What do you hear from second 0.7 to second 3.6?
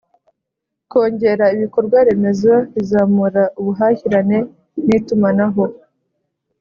Kongera ibikorwaremezo bizamura